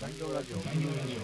[0.00, 0.56] 残業ラジオ。
[0.56, 1.20] 残業ラジオ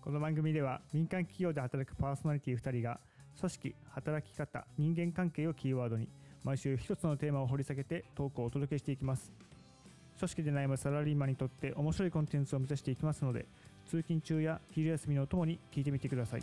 [0.00, 2.98] この番組では民間企業で働くパーソナリティ2人が
[3.38, 6.08] 組織働き方人間関係をキーワードに
[6.42, 9.51] 毎週一つのテーマを掘り下げてトークをお届けしていきます。
[10.22, 13.44] 組織で悩むサラリーマンにとって面白いコンテンツを目指していきますので
[13.86, 16.42] 通勤中や昼休みのお供に聞いてみてください。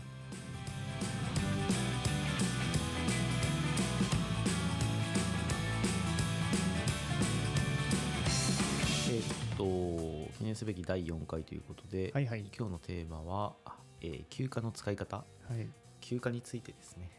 [9.11, 12.41] えーっと記念すべき第4回ということで、はいはい。
[12.57, 15.17] 今日のテーマは、あえー休暇の使い方。
[15.17, 15.23] は
[15.55, 15.67] い。
[16.01, 17.09] 休暇についてですね。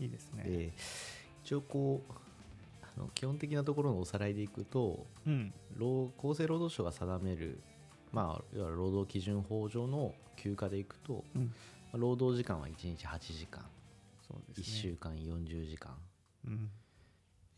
[0.00, 0.42] いいですね。
[0.42, 0.72] で
[1.44, 2.25] 一応こう
[2.96, 5.52] あの基本的なところのおさらいでいくとうん。
[5.76, 7.60] 労厚生労働省が定める
[8.12, 11.42] まあいわゆる労働基準法上の休暇でいくと、うん。
[11.42, 11.48] ま
[11.94, 13.64] あ労働時間は1日8時間、1
[14.26, 14.64] そうですね。
[14.64, 15.94] 週間40時間。
[16.46, 16.70] うん。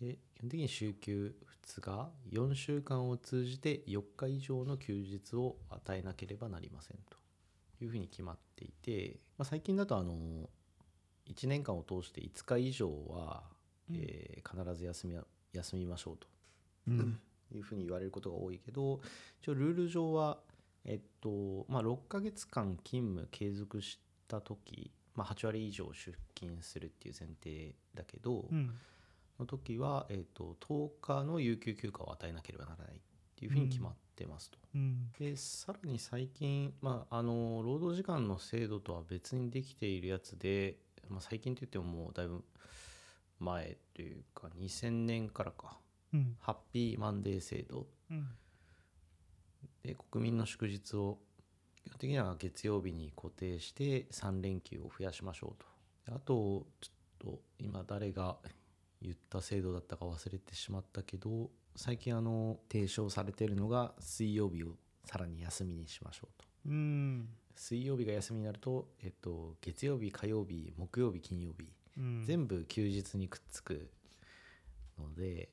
[0.00, 1.34] で基本的に週休
[1.66, 7.16] 2日4週間を通じて4日以上の休日を与えなければなりませんと
[7.84, 10.14] いうふうに決まっていて、まあ、最近だとあの
[11.28, 13.42] 1年間を通して5日以上は、
[13.92, 15.16] えー必ず休み
[15.52, 16.26] 休みましょうと。
[16.88, 17.20] うん。
[17.54, 19.00] いうふうに言われることが多いけど
[19.42, 20.38] 一応ルール上は、
[20.84, 28.74] えっとまあ、6ヶ月間勤務継続した時、まあ、8割以上出勤するっていう前提だけど、うん。
[29.38, 33.00] の時は、えー、と10日の有給休暇を与えなければならないっ
[33.36, 34.58] ていうふうに決まってますと。
[34.74, 35.12] うん。
[35.18, 40.76] でさらに最近、まあ、あの労働時間の制度とは別にできているやつで、
[41.08, 42.44] まあ、最近といってももうだいぶ
[43.38, 45.78] 前というか2000年からか。
[46.12, 46.36] うん。
[46.40, 47.86] ハッピーマンデー制度。
[48.10, 48.28] うん。
[49.82, 51.18] で国民の祝日を
[51.84, 55.66] 基本的には月曜日に固定して3連休を増やしましょうと。
[56.10, 58.36] であとちょっと今誰が
[59.00, 64.72] 言った制度だったか忘れてしまったけど最近あの提唱されているのが水曜日を
[65.04, 66.48] さらに休みにしましょうと。
[66.66, 67.28] うん。
[67.54, 71.68] 水曜日が休みになると、えっと、月曜日火曜日木曜日金曜日、うん
[72.24, 73.90] 全部休日にくっつく
[74.98, 75.50] ので、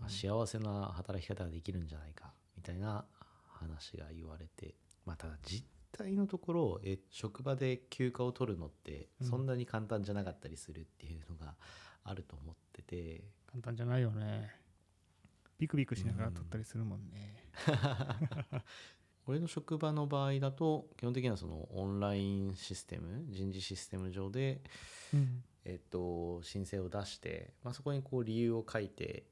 [0.00, 3.04] まあ、幸せな働き方ができるんじゃないかみたいな
[3.48, 4.74] 話が言われて
[5.06, 11.54] まあただ実態のところえ職場で休暇を取るのってそんなに簡単じゃなかったりするっていうのが
[12.04, 14.50] あると思ってて、簡単じゃないよね。
[15.58, 17.36] ビクビクしながら撮ったりするもんね
[19.26, 24.60] 俺の職場の場合だと基本的にはそのオンラインシステム人事システム上で、
[25.14, 25.42] うん。
[25.64, 29.26] えっと、申請を出して、まあ、そこにこう理由を書いて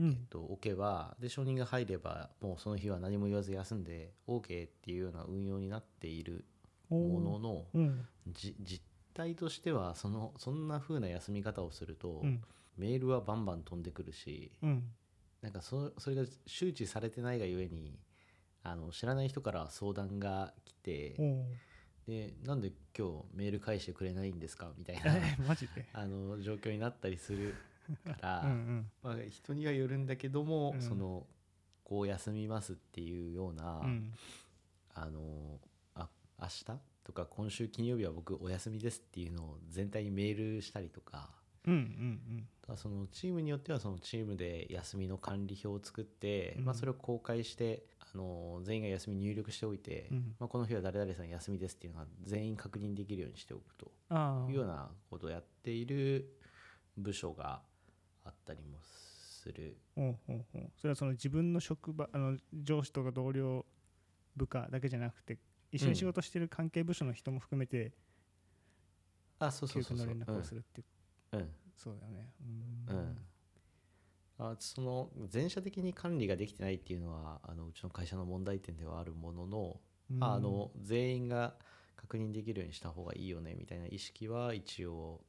[0.00, 6.44] えっうんと、置けばで承認が入ればもうその日は何も言わず休んで OK っていうような運用になっている
[6.88, 8.06] もののうん。
[8.28, 8.80] じ実
[9.14, 12.40] 態としてはそのそんな風な休み方をすると、うん。
[12.76, 14.84] メールはバンバン飛んでくるし、うん。
[15.42, 17.98] なんかそそれが周知されてないがゆえに
[18.62, 21.14] あの知らない人から相談が来て
[22.06, 24.72] でなんで今日メール返してくれないんですか？
[24.76, 25.86] みたいなえ マジで。
[25.92, 27.54] あの状況になったりする
[28.04, 28.40] から。
[28.44, 28.90] うんうん。
[29.02, 30.82] まあ、人にはよるんだけども、うん。
[30.82, 31.26] その
[31.84, 34.12] こう休みますっていうような、うん。
[34.94, 35.60] あの
[35.94, 36.08] あ
[36.40, 36.64] 明日
[37.04, 41.30] とか今週金曜日は僕お休みですっていうのを全体にメールしたりとか
[41.68, 46.64] うんうんそのチームによってはそのチームで休みの管理表を作って、うん。
[46.66, 50.34] まあ、それを公開してあの全員が休み入力しておいて、うん。
[50.38, 53.90] まあ、この日は誰々さん休みですっていうのが全員確認できるようにしておくと。
[54.50, 56.36] いうようなことをやっている
[56.96, 57.62] 部署が
[58.24, 59.78] あったりもする。
[59.96, 60.70] おうおうおう。
[60.76, 63.64] それはその自分の職場あの上司とか同僚
[64.36, 65.38] 部下だけじゃなくて
[65.72, 67.92] 一緒に仕事してる関係部署の人も含めて
[69.38, 70.06] あそうそうそうそう。
[70.06, 70.86] 連絡をするっていう。
[70.92, 70.97] うん
[71.76, 72.28] そうだよね。
[72.88, 72.96] うん。
[72.96, 73.18] うん、
[74.38, 79.80] あその全社的に管理ができてないっていうのはあのうちの会社の問題点ではあるものの,、
[80.10, 80.24] うん。
[80.24, 81.54] あの全員が
[81.96, 85.20] 確認できるようにした方がいいよねみたいな意識は一応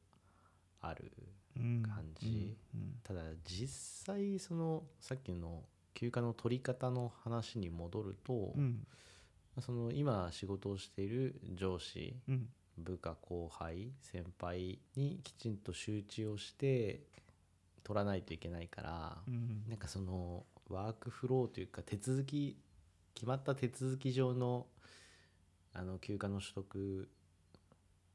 [0.80, 1.12] ある
[1.56, 1.82] うん。
[1.82, 2.80] 感じ、うん。
[2.80, 2.94] うん。
[3.02, 3.68] ただ実
[4.06, 5.64] 際そのさっきの
[5.94, 8.86] 休暇の取り方の話に戻ると、うん。
[9.60, 12.48] その今仕事をしている上司うん
[12.80, 17.00] 部下後輩先輩にきちんと周知をして
[17.84, 19.64] 取らないといけないから、うん。
[19.68, 22.56] なんかそのワークフローというか手続き
[23.14, 24.66] 決まった手続き上の
[25.72, 27.08] あの休暇の取得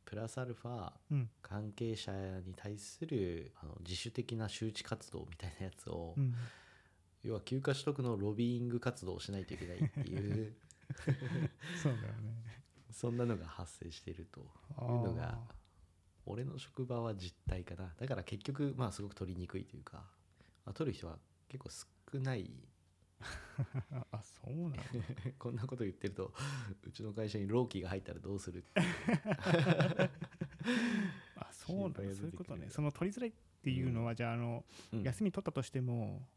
[0.04, 1.30] プラスアルファうん。
[1.42, 2.12] 関係者
[2.46, 6.34] に対するあの自主的な周知活動みたいなやつをうん。
[7.24, 10.54] 要は休暇取得のロビーイング活動をしないといけないっていう。
[11.82, 12.45] そうだよね
[12.96, 14.46] そんなのが発生しているという
[14.78, 15.36] あのがー。
[16.28, 17.94] 俺の職場は実態かな。
[18.00, 19.98] だから結局まあすごく取りにくいというか、
[20.66, 21.18] まあ、取る人は
[21.50, 21.70] 結構
[22.14, 22.50] 少ない。
[23.92, 24.80] ああそうなんだ。
[25.38, 26.34] こんなこと言ってると
[26.84, 28.64] うちの会社に労基が入ったらどうする
[31.36, 32.00] あそうなんだ。
[32.14, 32.70] そういうことね。
[32.70, 34.64] その取りづらいっていうのは、じゃああの、
[34.94, 35.04] うん。
[35.04, 36.28] 休み取ったとしても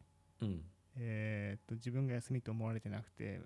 [0.40, 0.64] うん。
[0.96, 3.40] えーっと自分が休みと思われてなくて、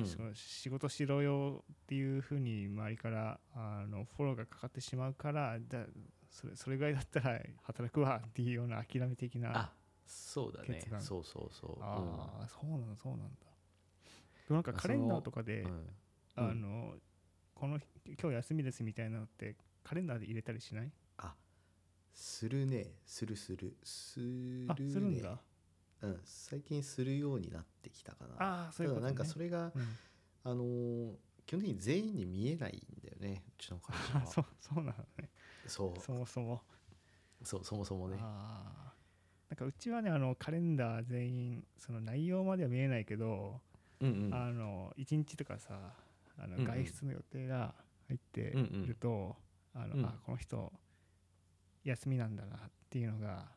[0.00, 0.34] うん。
[0.34, 5.86] 仕事しろよっていうふうに周りからあのフォローがかかってしまうからじゃあ
[6.30, 9.72] それそれぐらいだったら働くわっていうような諦め的なあ
[10.06, 10.80] そうだね。
[11.00, 11.78] そうそうそう。
[11.80, 13.28] ああそうなんだそうなんだ。
[14.48, 16.50] でもなんかカレンダーとかで、うんうん。
[16.50, 16.94] あの
[17.54, 17.86] この日
[18.20, 20.92] 今日休みですみたいなのってカレンダーで入れたりしない？
[21.18, 21.34] あ
[22.12, 22.86] するね。
[23.04, 23.76] するする。
[23.82, 25.40] するねあするんだ
[26.02, 28.34] うん、最近するようになってきたかな。
[28.38, 29.82] ああそういうこと、ね、なんかそれが、うん。
[30.44, 31.14] あのー
[31.46, 34.22] 基本的に全員に見えないんだよねうちの会社は。
[34.24, 35.30] あ そうそうなのね。
[35.66, 36.00] そう。
[36.00, 36.62] そもそも。
[37.42, 38.16] そうそもそもね。
[38.16, 43.60] なんかうちはねあのカレンダー全員その内容までは見えないけど、
[44.00, 44.34] うんうん。
[44.34, 45.94] あの1日とかさ
[46.36, 46.66] あのうんうん。
[46.66, 47.72] 外出の予定が
[48.08, 48.82] 入ってうんうん。
[48.82, 49.36] いると、
[49.72, 50.04] あのうん。
[50.04, 50.72] あこの人
[51.84, 53.55] 休みなんだなっていうのが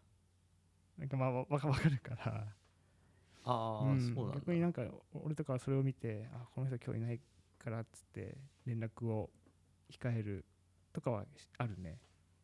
[0.99, 2.55] なんかまあわ わかわかるから。
[3.45, 4.13] ああ、うん。
[4.13, 4.39] そうなんだ。
[4.41, 7.21] 逆になんか俺とかはそれを見てあこの人今日いない
[7.57, 9.29] からっつって連絡を
[9.89, 10.45] 控える
[10.93, 11.25] とかは
[11.57, 11.99] あるね。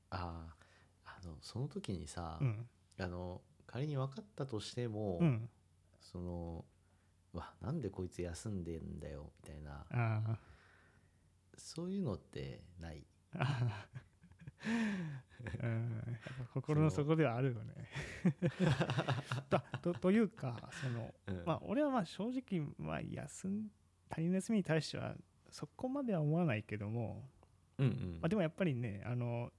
[0.09, 0.47] あ
[1.05, 2.69] ああのその時にさ、うん。
[2.97, 5.49] あの仮に分かったとしても、うん。
[5.99, 6.65] その
[7.33, 10.39] うわなんでこいつ休んでんだよみたいな。
[11.57, 13.05] そういうのってない？
[15.63, 16.17] うん。
[16.53, 17.73] 心の底ではあるよね。
[19.49, 21.45] だ とというかその、うん。
[21.45, 23.69] まあ、俺はまあ正直、まあ、休ん
[24.09, 25.15] 他人の休みに対しては
[25.49, 27.29] そこまでは思わないけども、
[27.77, 28.19] うんうん。
[28.21, 29.51] まあ、でもやっぱりねあの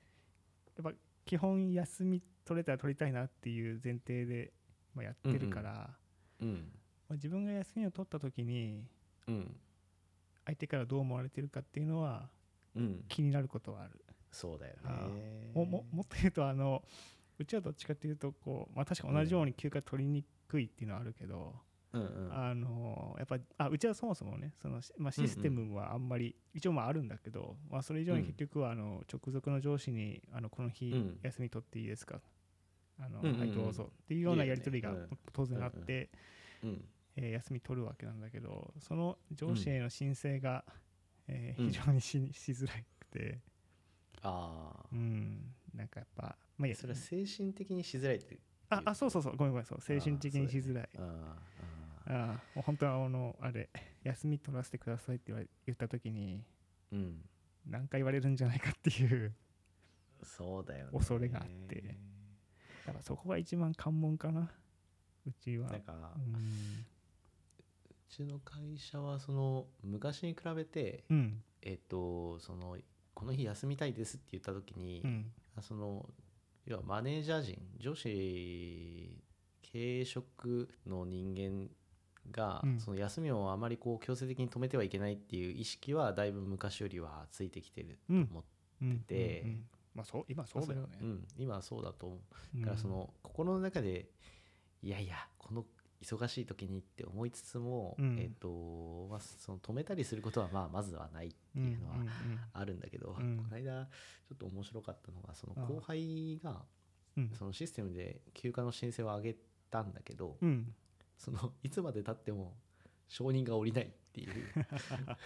[0.76, 4.52] やっぱ基本休み取れたら取りたいなっていう前提で、
[4.94, 5.96] まあ、やってるから、
[6.40, 6.72] うん。
[7.08, 8.84] まあ、自分が休みを取った時に
[9.26, 9.56] うん。
[10.44, 12.30] 相手からどう思われてるかっていうのは
[12.74, 13.04] うん。
[13.08, 14.05] 気になることはある。
[14.36, 16.82] そうだよあねもももっと言うとあの
[17.38, 21.54] うちはどっちかっていうとこう、まあ、確か同じように休暇取りにくいっていうのはあるけど、
[21.92, 22.30] うんうん。
[22.32, 31.18] あのやっぱあうちはそもそもねその、まあ、システムはあんまり、一応まああるんだけど、まあ、それ以上に結局はあの直属の上司にあのこの日うん。
[31.22, 32.20] 休み取っていいですか、
[32.98, 33.40] あのうんうんうん。
[33.40, 33.90] はいどうぞ。
[34.04, 34.94] っていうようなやり取りが
[35.32, 36.10] 当然あって、
[36.62, 36.84] うん
[37.16, 40.64] えー休み取るわけなんだけどその上司への申請が、
[41.28, 41.70] えーうん。
[41.70, 43.40] 非常にししづらくて、
[44.26, 48.38] ああうん、なんかやっぱ、まあ、いやそれは精神的にしづらいって
[48.68, 49.36] ああそうそうそう。
[49.36, 49.66] ごめんごめん。
[49.66, 50.88] そう精神的にしづらい。
[50.98, 51.06] あーあ
[52.08, 53.68] ああもう本当はあのあれ
[54.02, 57.20] 休み取らせてくださいって言われ言った時にーうん。
[57.68, 59.32] 何回言われるんじゃないかっていう
[60.22, 60.90] そうだよね。
[60.92, 61.82] 恐れがあって。
[62.86, 64.50] だからそこが一番関門かな。
[65.26, 65.70] うちは。
[65.70, 66.34] なんかうん。
[66.34, 71.42] うちの会社はその昔に比べてうん。
[71.62, 72.76] えっとその
[73.16, 75.32] この日休みたいですって言った時にうん。
[75.56, 76.06] あその
[76.66, 79.18] 要はマネージャー陣上司
[79.62, 81.68] 経営職の人間
[82.30, 82.80] が、うん。
[82.80, 88.44] その休みをあまりこう強制的に止めてはいけないっていう意識はだいぶ昔よりはついてきてると思って、
[88.82, 88.98] うん。
[89.00, 89.44] て
[89.94, 90.98] まあそう今そうだよね。
[91.00, 92.18] うん、今はそうだと思う。
[92.56, 92.60] うん。
[92.60, 94.06] だからその心の中で
[94.82, 95.64] いやいやこの
[96.02, 98.18] 忙しい時にって思いつつも、うん。
[98.18, 102.08] えっとまあ、その止めたりすることはまあまずはないっていうのはんんん。
[102.52, 103.36] あるんだけど、うん。
[103.36, 105.66] この間ちょっと面白かったのがそのああ。
[105.66, 106.62] 後輩が
[107.16, 107.30] うん。
[107.34, 109.36] そのシステムで休暇の申請を上げ
[109.70, 110.74] たんだけど、うん。
[111.16, 112.56] そのいつまでたっても
[113.08, 114.32] 承認が下りないっていう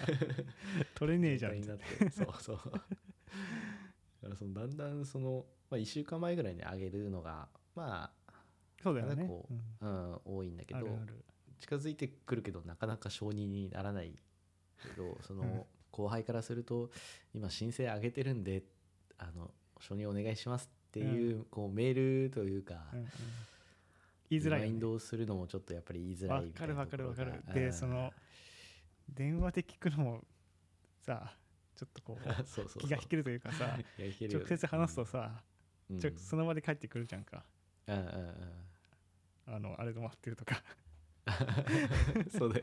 [0.94, 1.60] 取れねえじゃん。
[1.60, 2.56] になってそうそう。
[2.56, 8.12] だからそのだんだんその、まあ、1週間前ぐらいに上げるのがま
[8.82, 9.26] そうだよね。
[9.26, 9.88] こううん。
[9.88, 10.86] あ、うん、多いんだけど
[11.60, 14.14] 近づいてくるけどなかなか承認にならない
[14.82, 16.90] けど そうんの後輩からすると
[17.34, 18.62] 今申請上げてるんで
[19.18, 23.08] あの承認お願いしますっていう,、こうメールというか、うんうん。
[24.30, 24.72] 言いづらいよね。
[24.72, 27.54] リマインドをするのもちょっとやっぱり言いづらわいみたいなかるわかるわかる。
[27.54, 28.12] でその
[29.08, 30.24] 電話で聞くのも
[31.02, 31.36] さ
[31.74, 32.82] ちょっとこう うんそうそう。
[32.82, 35.42] 気が引けるというかさ 直接話すとさ、
[35.90, 35.98] うん。
[35.98, 37.44] ちょその場で帰ってくるじゃんか。
[37.86, 38.69] うんうんうん
[39.50, 40.62] あのあれが待ってるとか。
[42.36, 42.62] そうで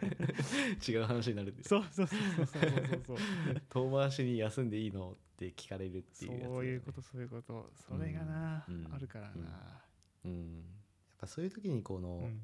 [0.87, 1.63] 違う話になるんで。
[1.63, 3.17] すそうそうそうそうそうそうそう。
[3.69, 6.57] 遠回しに休んでいいのって聞かれるってそいうやつね。
[6.57, 7.71] ういうことそういうこと。
[7.75, 9.83] それがな、うんあるからな、
[10.25, 10.55] うん。
[10.55, 10.63] やっ
[11.17, 12.41] ぱそういう時にこの、うん。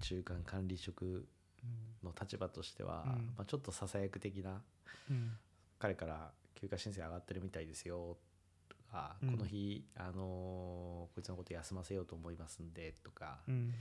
[0.00, 1.28] 中間管理職
[1.62, 2.08] うん。
[2.08, 3.26] の立場としては、うん。
[3.36, 4.62] まあ、ちょっとささやく的な
[5.10, 5.36] うん。
[5.78, 8.33] 彼から休暇申請上がってるみたいですよと
[8.94, 9.30] か、うん。
[9.32, 13.72] この日、あのーこいつのこと休ませようと思いますんでとかうん。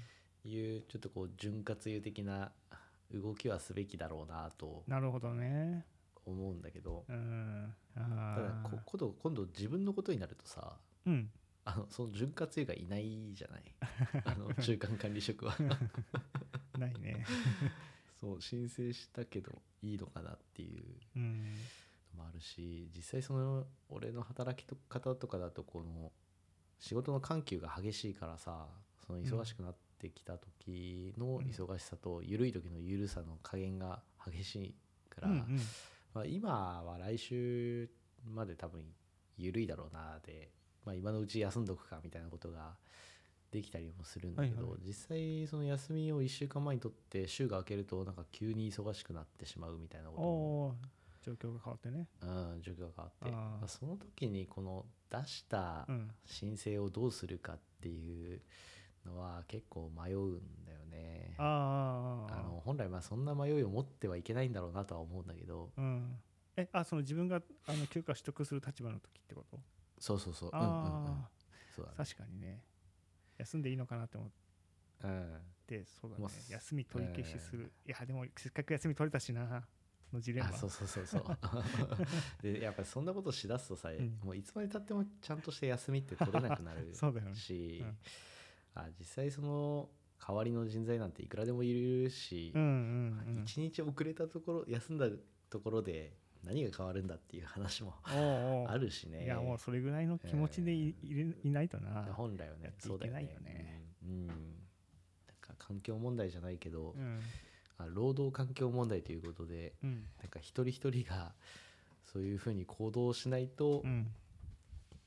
[0.45, 2.51] いうちょっとこう潤滑油的な
[3.13, 5.85] 動きはすべきだろうなとなるほどね。
[6.25, 7.73] 思うんだけどうん。
[7.95, 11.29] あただこー今度今度自分のことになるとさうん。
[11.65, 13.63] あのその潤滑油がいないじゃない？
[14.25, 15.55] あの中間管理職は。
[16.77, 17.25] ないね。
[18.19, 20.83] そう申請したけどいいのかなっていう。
[21.15, 21.53] うん。
[21.53, 21.57] の
[22.15, 26.11] もあるし実際その俺の働き方とかだとこの
[26.79, 28.67] 仕事の緩急が激しいからさ
[29.05, 34.75] その忙しくなってきた時の忙しさと緩い時の緩さの加減が激しい
[35.09, 35.59] から、うんうん。
[36.13, 37.89] まあ、今は来週
[38.25, 38.83] まで多分
[39.37, 40.49] 緩いだろうなで、
[40.85, 42.75] まあ、今のうち休んどくかみたいなことが
[43.51, 44.79] できたりもするんだけど、はいはい。
[44.87, 50.75] 実際その休みを1週間前にとって週が明けるとなんか急に忙しくなってしまうみたいなことも
[51.23, 52.07] 状況が変わってね。
[52.21, 52.25] う
[52.57, 53.31] ん、状況が変わって。
[53.31, 56.11] まあその時にこの出したうん。
[56.25, 58.41] 申請をどうするかっていう
[59.05, 61.35] のは結構迷うんだよね。
[61.37, 65.71] あの本来まあそんな迷いを持ってはいけないんだろうなとは思うんだけど。
[65.77, 66.19] うん。
[66.55, 69.59] えあその自分があの休暇取得する立場の時ってこと？
[69.99, 70.49] そうそうそう。
[70.53, 70.71] うんうんうん。
[70.73, 71.29] あ
[71.75, 71.95] そうだね。
[71.97, 72.61] あ確かにね。
[73.37, 74.29] 休んでいいのかなって思っ
[75.03, 75.37] うん。
[75.65, 76.25] てそうだね。
[76.49, 77.71] 休み取り消しする。
[77.85, 79.65] いやでもせっかく休み取れたしな
[80.13, 80.49] のジレンマ。
[80.49, 81.23] あそうそうそうそう。
[82.41, 84.19] でやっぱりそんなことしだすとさ、ん。
[84.23, 87.35] もういつまでたってもちゃんとして休みって取れなくなる そうだよね。
[87.35, 87.97] し、うん。
[88.75, 89.89] あ実際その
[90.25, 95.09] 代わりの人材なんていくらでもいるし、うんうんうん一日遅れたところ休んだ
[95.49, 99.25] ところで何が変わるんだっていう話も あるしね。
[99.25, 102.03] いやもうそれぐらいの気持ちでい,、いれいないとな。
[102.13, 103.83] 本来はねそうだよねね。
[104.03, 104.27] うん、うん。
[104.27, 104.37] なん
[105.41, 107.19] か環境問題じゃないけど、うん
[107.77, 110.05] あ労働環境問題ということでうん。
[110.19, 111.33] なんか一人一人が
[112.05, 114.07] そういうふうに行動しないと、うん。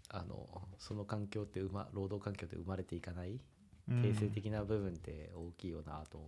[0.08, 3.40] あのその環境って生ま労働環境って生まれていかない。
[3.88, 4.02] うん。
[4.02, 6.18] 形成的な部分って大きいよなと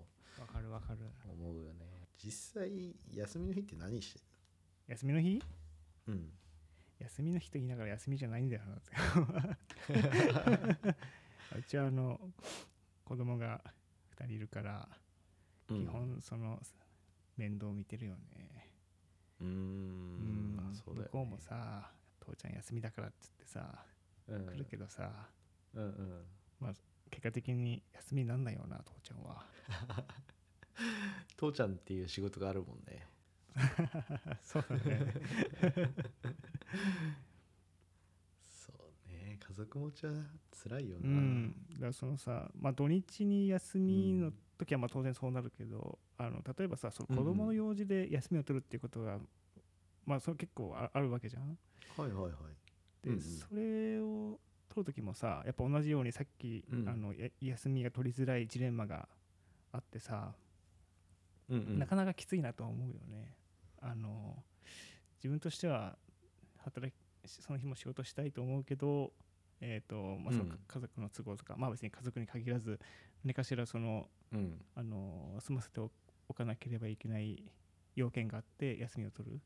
[0.41, 0.99] わかるわかる。
[1.29, 1.87] 思うよね。
[2.23, 4.21] 実際休みの日って何して
[4.89, 5.39] 休みの日？
[5.39, 5.43] る
[6.09, 6.33] うん。
[6.99, 8.79] 休みの日と言いながら休みじゃないんだよな。
[11.57, 12.21] うちはあの
[13.05, 13.63] 子供が
[14.17, 15.08] 2人いるからうん
[15.69, 16.59] 基本その
[17.37, 18.73] 面倒見てるよね。
[19.41, 20.57] うーん。
[20.57, 23.85] まあそうだよ、ね、向こうもさ父ちゃん休みだからっつってさ
[24.29, 24.47] うん。
[24.47, 25.29] 来るけどさ、
[25.75, 26.25] うんうん。
[26.61, 26.73] まあ
[27.11, 29.45] 結果的に休みになんないよな父ちゃんは。
[31.37, 33.07] 父ちゃんっていう仕事があるもんね。
[34.43, 34.83] そうだね。
[38.43, 39.39] そうね。
[39.41, 40.13] 家族持ちは
[40.51, 41.53] 辛いような、ん。
[41.73, 49.19] だからそのさまあ土日に休みの時はまあ当然そうなるけど、あの例えばさその子供の用事で休みを取るっていうことが、
[50.05, 51.57] まあそれ結構ああるわけじゃん。
[51.97, 52.33] はいはいはい。
[53.03, 53.21] で、うんうん。
[53.21, 56.89] それを取る時もさやっぱ同じようにさっき、うん。
[56.89, 59.09] あのや休みが取りづらいジレンマが
[59.73, 60.35] あってさ、
[61.49, 61.79] うんうん。
[61.79, 63.35] なかなかきついなとは思うよね。
[63.81, 64.43] あの
[65.19, 65.97] 自分としては
[66.59, 66.97] 働き
[67.29, 69.13] その日も仕事したいと思うけど
[69.61, 70.59] えーとまあ、そのうん。
[70.67, 72.79] 家族の都合とか、まあ別に家族に限らず
[73.25, 74.65] 何かしらそのうん。
[74.75, 75.81] あの済ませて
[76.29, 77.43] おかなければいけない
[77.97, 79.41] 要件があって休みを取る、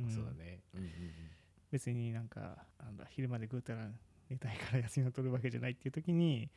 [0.00, 0.10] うん。
[0.10, 0.60] そうだね。
[0.74, 0.88] うんうん
[1.70, 3.88] 別になんかなんだ昼までぐうたら
[4.30, 6.48] 寝たいから休みを取るわけじゃないっていう時に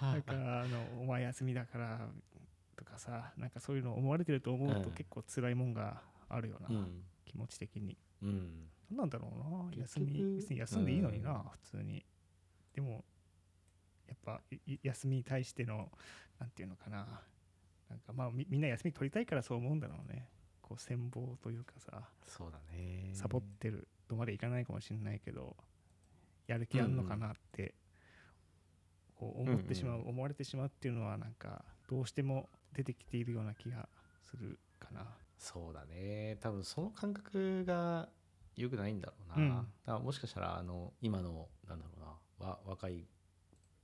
[0.00, 2.08] なんかあのお前休みだから
[2.76, 4.94] とかさなんかそういうの思われてると思うとうん。
[4.94, 7.02] 結構辛いもんがあるよな、うん。
[7.26, 8.68] 気持ち的にうん。
[8.90, 9.82] 何なんだろうな。
[9.82, 11.42] 休み別に休んでいいのにな、うん。
[11.50, 12.04] 普通に。
[12.74, 13.04] でも
[14.06, 15.90] やっぱい休みに対しての
[16.38, 17.22] なんていうのかな。
[17.88, 20.28] なんかまあみみんな休み取りたいからそう思うんだろうね。
[20.62, 22.08] こう羨望というかさ。
[22.24, 23.10] そうだね。
[23.12, 25.56] サボってるとまでいかないかもしれないけど
[26.46, 27.74] やる気あんのかなって
[29.14, 30.08] こう思ってしまう、うん。
[30.08, 33.88] 思われてしまうっていうのはなんかどうしても出てきているような気が
[34.24, 35.06] するかな。
[35.38, 36.38] そうだね。
[36.40, 38.08] 多分その感覚が
[38.56, 39.50] 良くないんだろうな、うん。
[39.50, 42.46] だからもしかしたらあの今のなんだろうな。
[42.48, 43.06] わ若い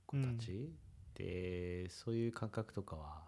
[0.05, 0.73] 子たち
[1.15, 3.23] で、そういう感覚とかは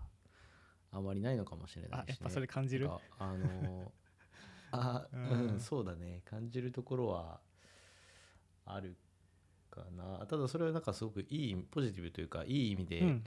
[0.91, 2.89] あまりないのかもしれないし、ね、あやっぱそれ感じる？
[3.19, 3.91] あの
[4.71, 6.21] あ、ううんん、そうだね。
[6.25, 7.39] 感じるところは
[8.65, 8.97] ある
[9.69, 10.25] かな。
[10.27, 13.23] ただそれはなんかすごくいいポジティブというかいい意味で、うん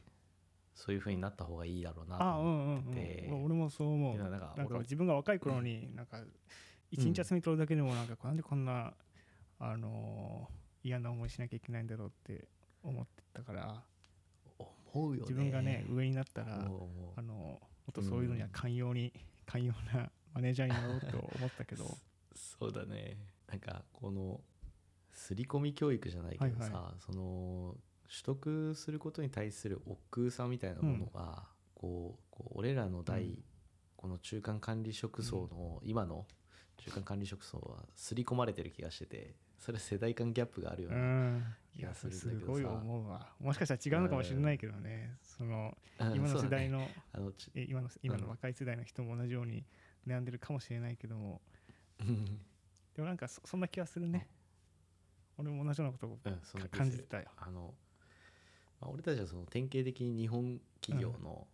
[0.76, 2.80] そういう風になった方がいいだろうなとあうん思うん。
[2.92, 4.18] ってうん俺もそう思う。
[4.18, 6.22] なんか自分が若い頃になんか
[6.90, 8.92] 一日休み取るだけでもなんかなんでこんな
[9.58, 12.46] あのー嫌な思いしなきゃいけないんだろうって
[12.84, 13.82] 思ってたから。
[14.58, 15.20] 思思うよね。
[15.22, 17.12] 自分がね上になったら思う思う。
[17.16, 19.12] あのもっとそういうのには寛容に、
[19.46, 21.86] 寛容なマネージャーになろうと思ったけど。
[22.34, 23.16] そうだね。
[23.48, 24.40] なんかこの
[25.12, 27.00] 刷り込み教育じゃないけどさ、はい。
[27.00, 27.76] その
[28.08, 31.44] 取得することに対する億劫さみたいなものが、
[31.74, 33.44] こうこう俺らの代、うん。
[33.96, 36.26] この中間管理職層の、今の
[36.76, 41.44] 中間管理職層は刷り込まれてる気がしててそれ世代間ギャップがあるようね、ん。
[41.74, 42.62] いや気がすするんだけどさ。
[42.62, 43.32] ごい思うわ。
[43.40, 45.16] もしかしたら違うのかもしれないけどね。
[45.22, 46.66] その うん今のそうだね。
[46.66, 48.30] 世代のあの今の今のうん。
[48.30, 49.64] 若い世代の人も同じように
[50.06, 51.40] 悩んでるかもしれないけども。
[52.00, 52.24] うん。
[52.94, 54.28] でもなんかそそんな気がするね。
[55.38, 56.18] 俺も同じようなことを
[56.70, 57.30] 感じてたよ。
[57.36, 57.74] あの、
[58.80, 61.46] まあ、俺たちはその典型的に日本企業の、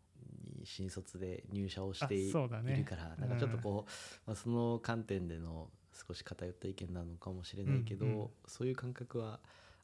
[0.58, 3.90] に新卒で入社をしてい,、るからなんかちょっとこう、
[4.26, 9.40] まあ、その観点での少し偏った意見なのかもしれないけど、そういう感覚は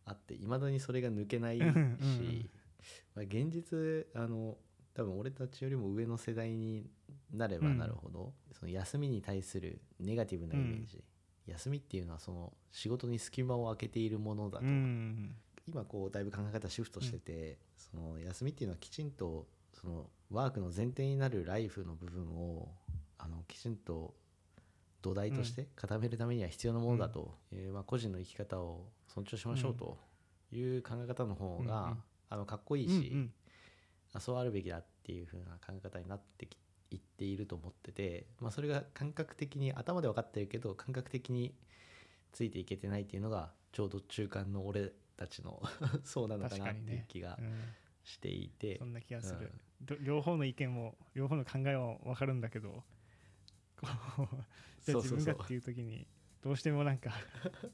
[0.06, 1.64] あっていまだにそれが抜けないし、
[3.14, 4.56] まあ、現実あの
[4.94, 6.86] 多分俺たちよりも上の世代に
[7.32, 11.04] なればなるほど、その休みに対するネガティブなイメージ、
[11.46, 15.34] 休みっていうのはその仕事に隙間を空けているものだと、うん
[15.70, 22.68] 今こうだいぶ考え方シフトしてて、その休みっていうのはきちんとそのワークの前提になるライフの部分を
[23.18, 24.14] あのきちんと
[25.02, 29.96] 土台として固めるためには必要なものだと、えーまあ、個人の生き方を尊重しましょうと
[30.52, 31.98] いう考え方の方が、うんうん。
[32.30, 33.32] あのかっこいいし、うんうん。
[34.12, 36.56] あそうあるべきだっていう風な考え方になってき
[36.90, 41.54] いっていると思ってて、まあ、それが感覚的に頭で分かってるけど感覚的に
[42.32, 45.62] ついていけてないっていうのがちょうど中間の俺たちの
[46.04, 47.74] そうなのかなっていう気がうん。
[48.04, 52.82] していて、そんな気がする、ど両方の意見も両方の考えは分かるんだけど
[53.78, 53.86] こ
[54.22, 54.26] う
[54.82, 56.06] じゃあ自分がっていう時に
[56.42, 57.12] どうしてもなんか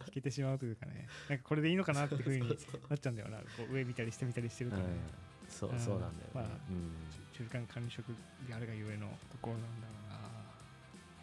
[0.07, 1.07] 引けてしまうというかね。
[1.29, 2.49] なんかこれでいいのかなっていうふうに
[2.89, 3.39] なっちゃうんだよな。
[3.39, 5.01] こう上見たり下見たりしてるとね、うん
[5.49, 5.79] そううん。
[5.79, 6.93] そうなんだよね、まあうん。
[7.33, 8.07] 中間管理職
[8.49, 9.93] であるがゆえのところなんだろ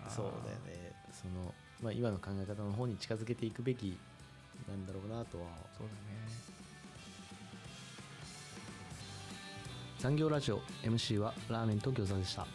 [0.04, 0.10] うな。
[0.10, 0.94] そうだよね。
[1.12, 3.98] その、まあ、今の考え方の方に近づけていくべき
[4.68, 5.46] なんだろうなとは。
[5.78, 6.22] そうだね。
[10.00, 12.48] 残業ラジオ MC はラーメンと餃子でした。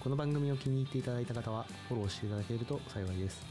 [0.00, 3.42] この番組を気に入っていただいた方はフォローしていただけると幸いです。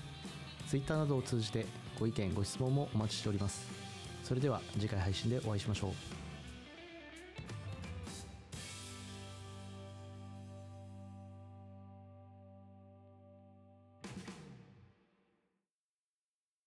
[0.67, 1.65] Twitter などを通じて
[1.99, 3.67] ご意見ご質問もお待ちしております。
[4.23, 6.26] それでは次回配信でお会いしましょう。